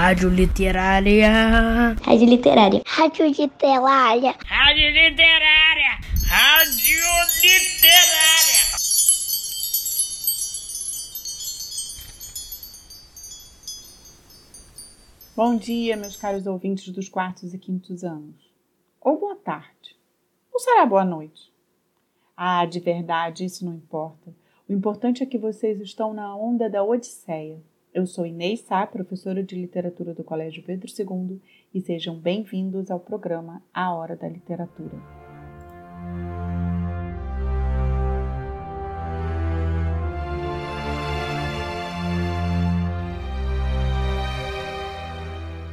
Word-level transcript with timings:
Rádio 0.00 0.30
Literária. 0.30 1.28
Rádio 2.02 2.26
Literária. 2.26 2.82
Rádio 2.86 3.26
Literária. 3.26 4.34
Rádio 4.46 4.88
Literária. 4.88 5.98
Rádio 6.26 7.02
Literária. 7.42 8.64
Bom 15.36 15.56
dia, 15.56 15.98
meus 15.98 16.16
caros 16.16 16.46
ouvintes 16.46 16.88
dos 16.88 17.10
quartos 17.10 17.52
e 17.52 17.58
quintos 17.58 18.02
anos. 18.02 18.50
Ou 19.02 19.20
boa 19.20 19.36
tarde. 19.36 19.98
Ou 20.50 20.58
será 20.60 20.86
boa 20.86 21.04
noite? 21.04 21.52
Ah, 22.34 22.64
de 22.64 22.80
verdade, 22.80 23.44
isso 23.44 23.66
não 23.66 23.74
importa. 23.74 24.34
O 24.66 24.72
importante 24.72 25.22
é 25.22 25.26
que 25.26 25.36
vocês 25.36 25.78
estão 25.78 26.14
na 26.14 26.34
onda 26.34 26.70
da 26.70 26.82
Odisseia. 26.82 27.60
Eu 27.92 28.06
sou 28.06 28.24
Inês 28.24 28.60
Sá, 28.60 28.86
professora 28.86 29.42
de 29.42 29.56
literatura 29.56 30.14
do 30.14 30.22
Colégio 30.22 30.62
Pedro 30.62 30.88
II, 30.88 31.42
e 31.74 31.80
sejam 31.80 32.16
bem-vindos 32.16 32.88
ao 32.88 33.00
programa 33.00 33.64
A 33.74 33.92
Hora 33.92 34.14
da 34.14 34.28
Literatura. 34.28 34.96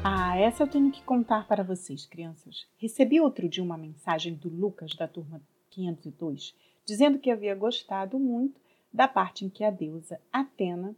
Ah, 0.04 0.40
essa 0.40 0.64
eu 0.64 0.68
tenho 0.68 0.92
que 0.92 1.04
contar 1.04 1.48
para 1.48 1.64
vocês, 1.64 2.08
crianças. 2.08 2.66
Recebi 2.80 3.22
outro 3.22 3.48
dia 3.48 3.64
uma 3.64 3.78
mensagem 3.78 4.34
do 4.34 4.50
Lucas, 4.50 4.96
da 4.96 5.08
turma 5.08 5.40
502, 5.70 6.56
dizendo 6.84 7.20
que 7.20 7.30
havia 7.30 7.54
gostado 7.54 8.18
muito 8.18 8.60
da 8.92 9.08
parte 9.08 9.46
em 9.46 9.50
que 9.50 9.64
a 9.64 9.70
deusa 9.70 10.20
Atena 10.34 10.96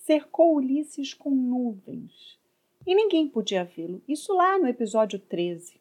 cercou 0.00 0.56
Ulisses 0.56 1.14
com 1.14 1.30
nuvens 1.30 2.38
e 2.86 2.94
ninguém 2.94 3.28
podia 3.28 3.64
vê-lo. 3.64 4.02
Isso 4.08 4.34
lá 4.34 4.58
no 4.58 4.66
episódio 4.66 5.18
13. 5.18 5.80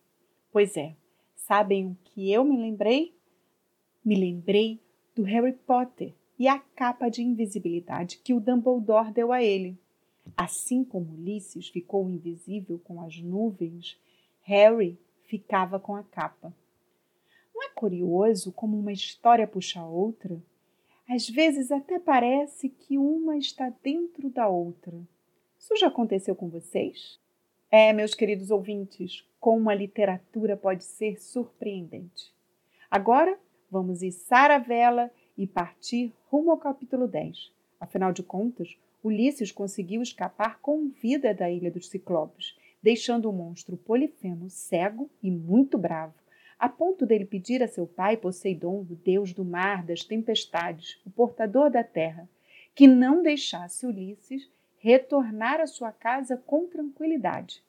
Pois 0.52 0.75
é, 0.75 0.95
sabem 1.36 1.88
o 1.88 1.98
que 2.03 2.31
eu 2.31 2.44
me 2.44 2.58
lembrei? 2.58 3.16
Me 4.03 4.16
lembrei 4.16 4.80
do 5.16 5.23
Harry 5.23 5.53
Potter 5.53 6.14
e 6.38 6.47
a 6.47 6.59
capa 6.59 7.09
de 7.09 7.22
invisibilidade 7.22 8.20
que 8.23 8.34
o 8.34 8.40
Dumbledore 8.40 9.12
deu 9.12 9.31
a 9.31 9.42
ele. 9.42 9.78
Assim 10.36 10.84
como 10.84 11.14
Ulisses 11.14 11.70
ficou 11.70 12.09
invisível 12.09 12.80
com 12.80 13.02
as 13.02 13.20
nuvens, 13.20 13.97
Harry 14.42 15.00
ficava 15.23 15.80
com 15.80 15.95
a 15.95 16.03
capa. 16.03 16.53
Não 17.53 17.64
é 17.64 17.70
curioso 17.70 18.52
como 18.52 18.78
uma 18.78 18.92
história 18.92 19.47
puxa 19.47 19.84
outra? 19.84 20.42
Às 21.10 21.28
vezes 21.28 21.72
até 21.72 21.98
parece 21.98 22.70
que 22.70 22.96
uma 22.96 23.36
está 23.36 23.74
dentro 23.82 24.30
da 24.30 24.48
outra. 24.48 24.96
Isso 25.58 25.76
já 25.76 25.88
aconteceu 25.88 26.36
com 26.36 26.50
vocês? 26.50 27.20
É, 27.72 27.92
meus 27.92 28.14
queridos 28.14 28.52
ouvintes, 28.52 29.28
como 29.40 29.72
a 29.72 29.74
literatura 29.74 30.56
pode 30.56 30.84
ser 30.84 31.20
surpreendente. 31.20 32.32
Agora 32.92 33.40
vamos 33.72 34.04
içar 34.04 34.52
a 34.52 34.60
vela 34.60 35.10
e 35.36 35.48
partir 35.48 36.14
rumo 36.28 36.52
ao 36.52 36.58
capítulo 36.60 37.08
10. 37.08 37.52
Afinal 37.80 38.14
de 38.14 38.22
contas, 38.22 38.78
Ulisses 39.04 39.52
conseguiu 39.52 40.04
escapar 40.04 40.60
com 40.60 40.90
vida 40.90 41.34
da 41.34 41.50
Ilha 41.50 41.72
dos 41.72 41.90
Ciclopes, 41.90 42.56
deixando 42.84 43.28
o 43.28 43.34
monstro 43.34 43.76
Polifemo 43.76 44.48
cego 44.48 45.10
e 45.24 45.32
muito 45.32 45.76
bravo 45.76 46.14
a 46.60 46.68
ponto 46.68 47.06
dele 47.06 47.24
pedir 47.24 47.64
a 47.64 47.68
seu 47.70 47.88
pai 47.88 48.18
Poseidon, 48.18 48.82
o 48.82 48.96
deus 48.96 49.32
do 49.32 49.46
mar, 49.46 49.82
das 49.82 50.04
tempestades, 50.04 51.00
o 51.06 51.10
portador 51.10 51.70
da 51.72 51.86
terra, 51.86 52.28
que 52.76 52.86
não 52.86 53.24
deixasse 53.24 53.86
Ulisses 53.86 54.52
retornar 54.78 55.62
à 55.62 55.68
sua 55.68 55.94
casa 55.94 56.36
com 56.36 56.68
tranquilidade. 56.68 57.64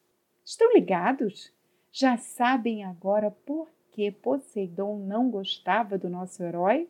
Estão 0.44 0.72
ligados? 0.72 1.52
Já 1.92 2.16
sabem 2.16 2.82
agora 2.82 3.30
por 3.30 3.68
que 3.92 4.10
Poseidon 4.10 4.98
não 4.98 5.30
gostava 5.30 5.96
do 5.96 6.08
nosso 6.08 6.42
herói? 6.42 6.88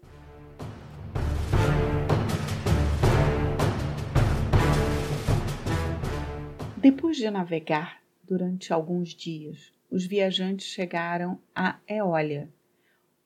Depois 6.79 7.19
de 7.19 7.31
navegar 7.31 8.01
durante 8.25 8.73
alguns 8.73 9.11
dias 9.11 9.71
os 9.91 10.07
viajantes 10.07 10.67
chegaram 10.67 11.41
a 11.53 11.81
Eólia, 11.89 12.49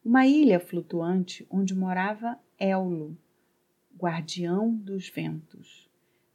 uma 0.02 0.26
ilha 0.26 0.58
flutuante 0.58 1.46
onde 1.50 1.74
morava 1.74 2.40
Éolo, 2.58 3.16
guardião 3.94 4.74
dos 4.74 5.08
ventos, 5.10 5.90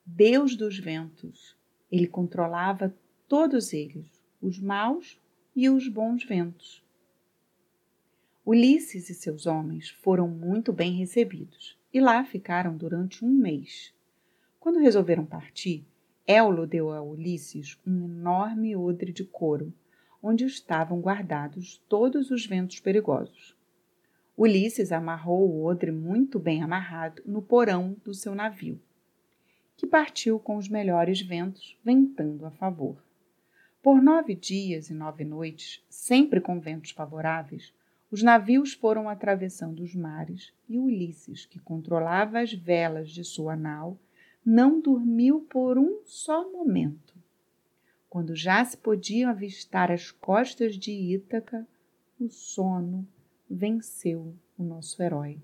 deus 0.06 0.56
dos 0.56 0.78
ventos. 0.78 1.58
Ele 1.92 2.08
controlava 2.08 2.96
todos 3.28 3.74
eles, 3.74 4.24
os 4.40 4.60
maus 4.60 5.20
e 5.56 5.68
os 5.68 5.88
bons 5.88 6.24
ventos. 6.24 6.86
Ulisses 8.46 9.10
e 9.10 9.16
seus 9.16 9.48
homens 9.48 9.90
foram 9.90 10.28
muito 10.28 10.72
bem 10.72 10.94
recebidos 10.94 11.76
e 11.92 12.00
lá 12.00 12.24
ficaram 12.24 12.78
durante 12.78 13.26
um 13.26 13.30
mês. 13.30 13.94
Quando 14.60 14.80
resolveram 14.80 15.26
partir, 15.26 15.88
Éolo 16.28 16.68
deu 16.68 16.92
a 16.92 17.02
Ulisses 17.02 17.80
um 17.86 18.06
enorme 18.06 18.76
odre 18.76 19.12
de 19.12 19.24
couro 19.24 19.74
onde 20.22 20.46
estavam 20.46 21.00
guardados 21.00 21.84
todos 21.88 22.32
os 22.32 22.46
ventos 22.46 22.80
perigosos. 22.80 23.56
Ulisses 24.38 24.92
amarrou 24.92 25.50
o 25.50 25.66
odre 25.66 25.92
muito 25.92 26.40
bem 26.40 26.64
amarrado 26.64 27.22
no 27.26 27.42
porão 27.42 27.96
do 28.04 28.14
seu 28.14 28.34
navio, 28.34 28.82
que 29.76 29.86
partiu 29.86 30.40
com 30.40 30.56
os 30.58 30.70
melhores 30.70 31.22
ventos, 31.22 31.78
ventando 31.84 32.46
a 32.46 32.52
favor. 32.52 33.04
Por 33.82 34.02
nove 34.02 34.36
dias 34.36 34.90
e 34.90 34.94
nove 34.94 35.24
noites, 35.24 35.84
sempre 35.90 36.42
com 36.42 36.60
ventos 36.60 36.92
favoráveis, 36.92 37.74
os 38.12 38.24
navios 38.24 38.74
foram 38.74 39.08
atravessando 39.08 39.82
os 39.82 39.94
mares 39.94 40.52
e 40.68 40.80
Ulisses, 40.80 41.46
que 41.46 41.60
controlava 41.60 42.40
as 42.40 42.52
velas 42.52 43.10
de 43.12 43.24
sua 43.24 43.56
nau, 43.56 43.98
não 44.44 44.82
dormiu 44.82 45.42
por 45.50 45.78
um 45.78 46.02
só 46.06 46.50
momento. 46.52 47.09
Quando 48.10 48.36
já 48.36 48.66
se 48.66 48.76
podiam 48.76 49.30
avistar 49.30 49.92
as 49.92 50.10
costas 50.10 50.76
de 50.76 50.92
Ítaca, 50.92 51.68
o 52.20 52.28
sono 52.28 53.08
venceu 53.48 54.34
o 54.58 54.64
nosso 54.64 55.02
herói. 55.04 55.38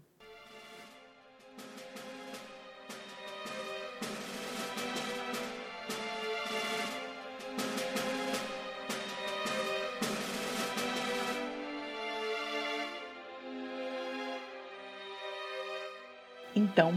Então, 16.55 16.93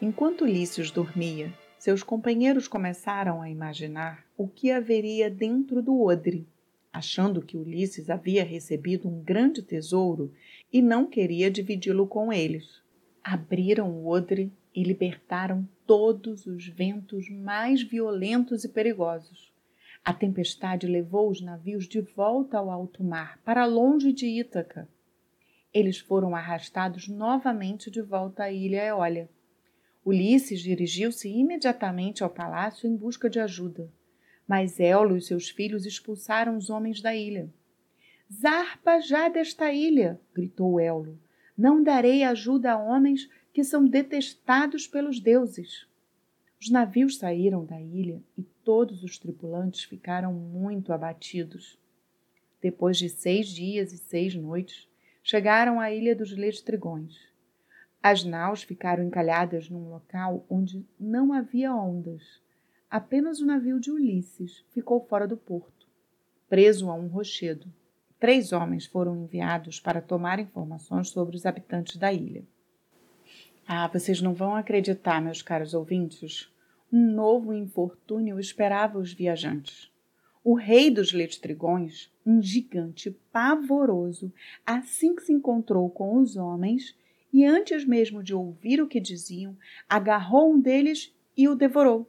enquanto 0.00 0.44
Ulisses 0.44 0.90
dormia, 0.90 1.52
seus 1.82 2.04
companheiros 2.04 2.68
começaram 2.68 3.42
a 3.42 3.50
imaginar 3.50 4.24
o 4.36 4.46
que 4.46 4.70
haveria 4.70 5.28
dentro 5.28 5.82
do 5.82 6.00
odre, 6.00 6.46
achando 6.92 7.42
que 7.42 7.56
Ulisses 7.56 8.08
havia 8.08 8.44
recebido 8.44 9.08
um 9.08 9.20
grande 9.20 9.62
tesouro 9.62 10.32
e 10.72 10.80
não 10.80 11.04
queria 11.04 11.50
dividi-lo 11.50 12.06
com 12.06 12.32
eles. 12.32 12.80
Abriram 13.20 13.90
o 13.90 14.06
odre 14.06 14.52
e 14.72 14.84
libertaram 14.84 15.68
todos 15.84 16.46
os 16.46 16.68
ventos 16.68 17.28
mais 17.28 17.82
violentos 17.82 18.62
e 18.62 18.68
perigosos. 18.68 19.52
A 20.04 20.14
tempestade 20.14 20.86
levou 20.86 21.28
os 21.28 21.40
navios 21.40 21.88
de 21.88 22.00
volta 22.00 22.58
ao 22.58 22.70
alto 22.70 23.02
mar, 23.02 23.40
para 23.44 23.66
longe 23.66 24.12
de 24.12 24.26
Ítaca. 24.26 24.88
Eles 25.74 25.98
foram 25.98 26.36
arrastados 26.36 27.08
novamente 27.08 27.90
de 27.90 28.00
volta 28.00 28.44
à 28.44 28.52
ilha 28.52 28.84
Eólia 28.84 29.28
Ulisses 30.04 30.60
dirigiu-se 30.60 31.28
imediatamente 31.28 32.24
ao 32.24 32.30
palácio 32.30 32.88
em 32.88 32.96
busca 32.96 33.30
de 33.30 33.38
ajuda, 33.38 33.88
mas 34.48 34.80
Éolo 34.80 35.16
e 35.16 35.20
seus 35.20 35.48
filhos 35.48 35.86
expulsaram 35.86 36.56
os 36.56 36.70
homens 36.70 37.00
da 37.00 37.14
ilha. 37.14 37.48
Zarpa 38.32 38.98
já 38.98 39.28
desta 39.28 39.72
ilha, 39.72 40.20
gritou 40.34 40.80
Éolo. 40.80 41.18
Não 41.56 41.82
darei 41.82 42.24
ajuda 42.24 42.72
a 42.72 42.78
homens 42.78 43.30
que 43.52 43.62
são 43.62 43.84
detestados 43.84 44.86
pelos 44.86 45.20
deuses. 45.20 45.86
Os 46.60 46.70
navios 46.70 47.18
saíram 47.18 47.64
da 47.64 47.80
ilha 47.80 48.22
e 48.36 48.42
todos 48.64 49.04
os 49.04 49.18
tripulantes 49.18 49.84
ficaram 49.84 50.32
muito 50.32 50.92
abatidos. 50.92 51.78
Depois 52.60 52.96
de 52.96 53.08
seis 53.08 53.48
dias 53.48 53.92
e 53.92 53.98
seis 53.98 54.34
noites, 54.34 54.88
chegaram 55.22 55.78
à 55.78 55.92
ilha 55.92 56.16
dos 56.16 56.32
Lestrigões. 56.32 57.31
As 58.02 58.24
naus 58.24 58.64
ficaram 58.64 59.04
encalhadas 59.04 59.70
num 59.70 59.88
local 59.88 60.44
onde 60.50 60.84
não 60.98 61.32
havia 61.32 61.72
ondas. 61.72 62.42
Apenas 62.90 63.40
o 63.40 63.46
navio 63.46 63.78
de 63.78 63.92
Ulisses 63.92 64.64
ficou 64.70 65.00
fora 65.06 65.26
do 65.26 65.36
porto, 65.36 65.86
preso 66.48 66.90
a 66.90 66.94
um 66.94 67.06
rochedo. 67.06 67.72
Três 68.18 68.52
homens 68.52 68.86
foram 68.86 69.16
enviados 69.16 69.78
para 69.78 70.02
tomar 70.02 70.40
informações 70.40 71.10
sobre 71.10 71.36
os 71.36 71.46
habitantes 71.46 71.96
da 71.96 72.12
ilha. 72.12 72.44
Ah, 73.66 73.86
vocês 73.86 74.20
não 74.20 74.34
vão 74.34 74.56
acreditar, 74.56 75.22
meus 75.22 75.40
caros 75.40 75.72
ouvintes. 75.72 76.52
um 76.92 77.14
novo 77.14 77.54
infortúnio 77.54 78.38
esperava 78.38 78.98
os 78.98 79.12
viajantes. 79.12 79.90
O 80.44 80.54
rei 80.54 80.90
dos 80.90 81.12
lestrigões, 81.12 82.12
um 82.26 82.42
gigante 82.42 83.10
pavoroso, 83.32 84.32
assim 84.66 85.14
que 85.14 85.22
se 85.22 85.32
encontrou 85.32 85.88
com 85.88 86.18
os 86.18 86.36
homens, 86.36 86.94
e 87.32 87.44
antes 87.44 87.84
mesmo 87.84 88.22
de 88.22 88.34
ouvir 88.34 88.80
o 88.80 88.86
que 88.86 89.00
diziam, 89.00 89.56
agarrou 89.88 90.52
um 90.52 90.60
deles 90.60 91.14
e 91.36 91.48
o 91.48 91.54
devorou. 91.54 92.06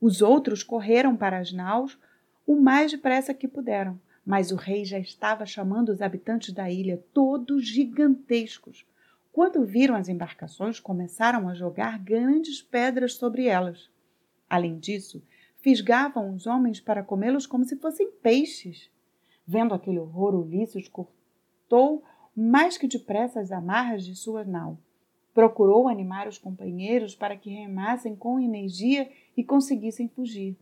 Os 0.00 0.20
outros 0.22 0.62
correram 0.62 1.16
para 1.16 1.38
as 1.38 1.52
naus 1.52 1.98
o 2.46 2.56
mais 2.56 2.90
depressa 2.90 3.34
que 3.34 3.46
puderam, 3.46 4.00
mas 4.24 4.50
o 4.50 4.56
rei 4.56 4.84
já 4.84 4.98
estava 4.98 5.46
chamando 5.46 5.90
os 5.90 6.02
habitantes 6.02 6.52
da 6.52 6.70
ilha, 6.70 7.02
todos 7.12 7.66
gigantescos. 7.66 8.86
Quando 9.32 9.64
viram 9.64 9.94
as 9.94 10.08
embarcações, 10.08 10.80
começaram 10.80 11.48
a 11.48 11.54
jogar 11.54 11.98
grandes 11.98 12.60
pedras 12.60 13.14
sobre 13.14 13.46
elas. 13.46 13.88
Além 14.48 14.78
disso, 14.78 15.22
fisgavam 15.58 16.34
os 16.34 16.46
homens 16.46 16.80
para 16.80 17.02
comê-los 17.02 17.46
como 17.46 17.64
se 17.64 17.76
fossem 17.76 18.10
peixes. 18.10 18.90
Vendo 19.46 19.74
aquele 19.74 19.98
horror, 19.98 20.34
Ulisses 20.34 20.88
cortou 20.88 22.02
mais 22.40 22.78
que 22.78 22.86
depressa 22.86 23.40
as 23.40 23.50
amarras 23.50 24.06
de 24.06 24.14
sua 24.14 24.44
nau. 24.44 24.78
Procurou 25.34 25.88
animar 25.88 26.28
os 26.28 26.38
companheiros 26.38 27.12
para 27.12 27.36
que 27.36 27.50
remassem 27.50 28.14
com 28.14 28.38
energia 28.38 29.10
e 29.36 29.42
conseguissem 29.42 30.08
fugir. 30.08 30.56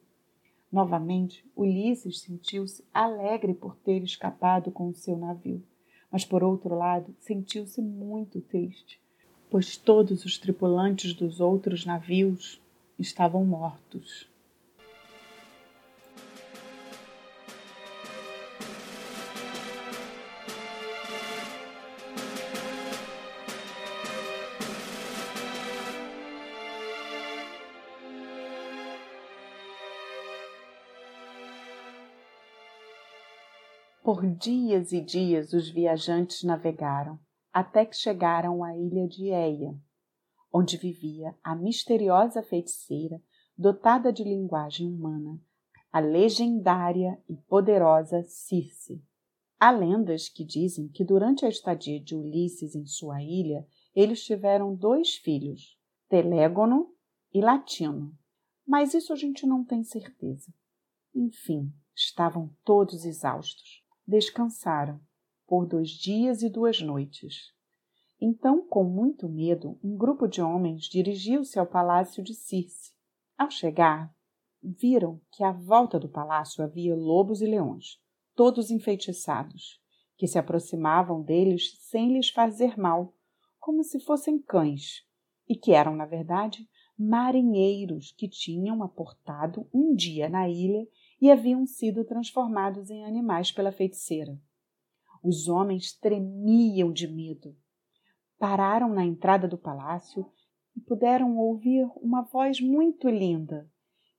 Novamente, 0.72 1.44
Ulisses 1.54 2.20
sentiu-se 2.20 2.82
alegre 2.94 3.52
por 3.52 3.76
ter 3.76 4.02
escapado 4.02 4.70
com 4.70 4.88
o 4.88 4.94
seu 4.94 5.18
navio, 5.18 5.62
mas 6.10 6.24
por 6.24 6.42
outro 6.42 6.74
lado, 6.74 7.14
sentiu-se 7.20 7.82
muito 7.82 8.40
triste, 8.40 8.98
pois 9.50 9.76
todos 9.76 10.24
os 10.24 10.38
tripulantes 10.38 11.12
dos 11.12 11.40
outros 11.40 11.84
navios 11.84 12.58
estavam 12.98 13.44
mortos. 13.44 14.30
Por 34.06 34.24
dias 34.24 34.92
e 34.92 35.00
dias 35.00 35.52
os 35.52 35.68
viajantes 35.68 36.44
navegaram, 36.44 37.18
até 37.52 37.84
que 37.84 37.96
chegaram 37.96 38.62
à 38.62 38.72
ilha 38.78 39.04
de 39.08 39.30
Eia, 39.30 39.76
onde 40.52 40.76
vivia 40.76 41.36
a 41.42 41.56
misteriosa 41.56 42.40
feiticeira 42.40 43.20
dotada 43.58 44.12
de 44.12 44.22
linguagem 44.22 44.86
humana, 44.86 45.40
a 45.92 45.98
legendária 45.98 47.20
e 47.28 47.34
poderosa 47.34 48.22
Circe. 48.22 49.02
Há 49.58 49.72
lendas 49.72 50.28
que 50.28 50.44
dizem 50.44 50.86
que 50.86 51.04
durante 51.04 51.44
a 51.44 51.48
estadia 51.48 52.00
de 52.00 52.14
Ulisses 52.14 52.76
em 52.76 52.86
sua 52.86 53.20
ilha, 53.20 53.66
eles 53.92 54.24
tiveram 54.24 54.72
dois 54.72 55.16
filhos, 55.16 55.76
Telégono 56.08 56.94
e 57.34 57.40
Latino. 57.40 58.16
Mas 58.64 58.94
isso 58.94 59.12
a 59.12 59.16
gente 59.16 59.44
não 59.44 59.64
tem 59.64 59.82
certeza. 59.82 60.54
Enfim, 61.12 61.72
estavam 61.92 62.54
todos 62.62 63.04
exaustos 63.04 63.84
descansaram 64.06 65.00
por 65.46 65.66
dois 65.66 65.90
dias 65.90 66.42
e 66.42 66.48
duas 66.48 66.80
noites. 66.80 67.52
Então, 68.20 68.66
com 68.66 68.82
muito 68.82 69.28
medo, 69.28 69.78
um 69.82 69.96
grupo 69.96 70.26
de 70.26 70.40
homens 70.40 70.84
dirigiu-se 70.84 71.58
ao 71.58 71.66
palácio 71.66 72.22
de 72.22 72.34
Circe. 72.34 72.92
Ao 73.36 73.50
chegar, 73.50 74.14
viram 74.62 75.20
que 75.30 75.44
à 75.44 75.52
volta 75.52 75.98
do 75.98 76.08
palácio 76.08 76.64
havia 76.64 76.96
lobos 76.96 77.40
e 77.40 77.46
leões, 77.46 78.00
todos 78.34 78.70
enfeitiçados, 78.70 79.80
que 80.16 80.26
se 80.26 80.38
aproximavam 80.38 81.22
deles 81.22 81.76
sem 81.80 82.14
lhes 82.14 82.30
fazer 82.30 82.78
mal, 82.78 83.14
como 83.60 83.84
se 83.84 84.00
fossem 84.00 84.38
cães, 84.38 85.04
e 85.48 85.54
que 85.54 85.72
eram, 85.72 85.94
na 85.94 86.06
verdade, 86.06 86.66
marinheiros 86.98 88.12
que 88.12 88.28
tinham 88.28 88.82
aportado 88.82 89.68
um 89.72 89.94
dia 89.94 90.28
na 90.28 90.48
ilha 90.48 90.86
e 91.20 91.30
haviam 91.30 91.66
sido 91.66 92.04
transformados 92.04 92.90
em 92.90 93.04
animais 93.04 93.50
pela 93.50 93.72
feiticeira. 93.72 94.38
Os 95.22 95.48
homens 95.48 95.92
tremiam 95.98 96.92
de 96.92 97.08
medo. 97.08 97.56
Pararam 98.38 98.88
na 98.88 99.04
entrada 99.04 99.48
do 99.48 99.56
palácio 99.56 100.30
e 100.76 100.80
puderam 100.80 101.36
ouvir 101.38 101.88
uma 101.96 102.22
voz 102.22 102.60
muito 102.60 103.08
linda 103.08 103.68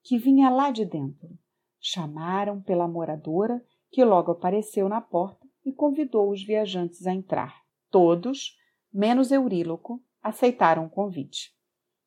que 0.03 0.17
vinha 0.17 0.49
lá 0.49 0.71
de 0.71 0.85
dentro. 0.85 1.37
Chamaram 1.79 2.61
pela 2.61 2.87
moradora, 2.87 3.63
que 3.91 4.03
logo 4.03 4.31
apareceu 4.31 4.87
na 4.87 5.01
porta 5.01 5.45
e 5.65 5.71
convidou 5.71 6.31
os 6.31 6.41
viajantes 6.43 7.05
a 7.05 7.13
entrar. 7.13 7.61
Todos, 7.91 8.57
menos 8.91 9.31
Euríloco, 9.31 10.01
aceitaram 10.21 10.85
o 10.85 10.89
convite. 10.89 11.53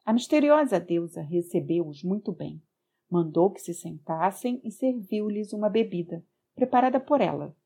A 0.04 0.12
misteriosa 0.12 0.80
deusa 0.80 1.20
recebeu-os 1.20 2.02
muito 2.02 2.32
bem. 2.32 2.62
Mandou 3.10 3.50
que 3.50 3.60
se 3.60 3.74
sentassem 3.74 4.60
e 4.62 4.70
serviu-lhes 4.70 5.52
uma 5.52 5.68
bebida, 5.68 6.24
preparada 6.54 7.00
por 7.00 7.20
ela. 7.20 7.56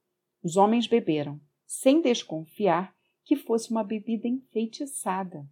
Os 0.43 0.57
homens 0.57 0.87
beberam, 0.87 1.41
sem 1.67 2.01
desconfiar 2.01 2.95
que 3.25 3.37
fosse 3.37 3.71
uma 3.71 3.85
bebida 3.85 4.27
enfeitiçada. 4.27 5.47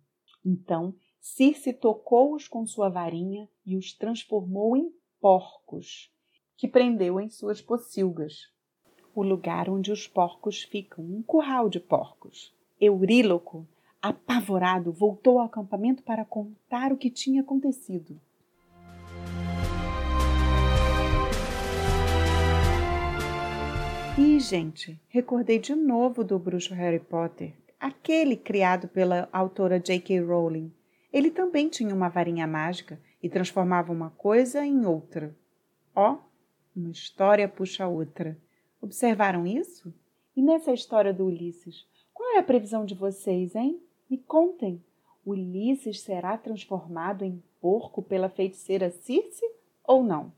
Então 0.44 0.94
Circe 1.24 1.72
tocou-os 1.72 2.48
com 2.48 2.66
sua 2.66 2.88
varinha 2.88 3.48
e 3.64 3.76
os 3.76 3.92
transformou 3.92 4.76
em 4.76 4.92
porcos, 5.20 6.12
que 6.56 6.66
prendeu 6.66 7.20
em 7.20 7.28
suas 7.28 7.62
pocilgas. 7.62 8.50
O 9.14 9.22
lugar 9.22 9.70
onde 9.70 9.92
os 9.92 10.08
porcos 10.08 10.64
ficam, 10.64 11.04
um 11.04 11.22
curral 11.22 11.68
de 11.68 11.78
porcos. 11.78 12.52
Euríloco, 12.80 13.68
apavorado, 14.00 14.90
voltou 14.90 15.38
ao 15.38 15.46
acampamento 15.46 16.02
para 16.02 16.24
contar 16.24 16.92
o 16.92 16.96
que 16.96 17.08
tinha 17.08 17.42
acontecido. 17.42 18.20
E, 24.18 24.38
gente, 24.38 25.00
recordei 25.08 25.58
de 25.58 25.74
novo 25.74 26.22
do 26.22 26.38
bruxo 26.38 26.74
Harry 26.74 27.00
Potter, 27.00 27.54
aquele 27.80 28.36
criado 28.36 28.86
pela 28.86 29.26
autora 29.32 29.80
J.K. 29.80 30.20
Rowling. 30.20 30.70
Ele 31.10 31.30
também 31.30 31.70
tinha 31.70 31.94
uma 31.94 32.10
varinha 32.10 32.46
mágica 32.46 33.00
e 33.22 33.28
transformava 33.30 33.90
uma 33.90 34.10
coisa 34.10 34.66
em 34.66 34.84
outra. 34.84 35.34
Ó, 35.96 36.18
uma 36.76 36.90
história 36.90 37.48
puxa 37.48 37.86
outra. 37.88 38.36
Observaram 38.82 39.46
isso? 39.46 39.94
E 40.36 40.42
nessa 40.42 40.74
história 40.74 41.14
do 41.14 41.24
Ulisses, 41.24 41.86
qual 42.12 42.36
é 42.36 42.38
a 42.38 42.42
previsão 42.42 42.84
de 42.84 42.94
vocês, 42.94 43.54
hein? 43.54 43.80
Me 44.10 44.18
contem. 44.18 44.84
Ulisses 45.24 46.02
será 46.02 46.36
transformado 46.36 47.24
em 47.24 47.42
porco 47.62 48.02
pela 48.02 48.28
feiticeira 48.28 48.90
Circe 48.90 49.44
ou 49.82 50.02
não? 50.02 50.30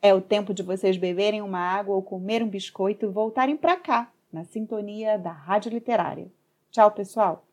É 0.00 0.12
o 0.12 0.20
tempo 0.20 0.52
de 0.52 0.62
vocês 0.62 0.96
beberem 0.96 1.42
uma 1.42 1.58
água 1.58 1.94
ou 1.94 2.02
comer 2.02 2.42
um 2.42 2.48
biscoito 2.48 3.06
e 3.06 3.08
voltarem 3.08 3.56
para 3.56 3.76
cá, 3.76 4.12
na 4.32 4.44
sintonia 4.44 5.18
da 5.18 5.32
Rádio 5.32 5.70
Literária. 5.70 6.30
Tchau, 6.70 6.90
pessoal! 6.90 7.46